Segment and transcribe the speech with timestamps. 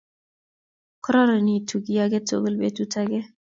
[1.03, 3.29] kororonitu kiy agetugul betut agenke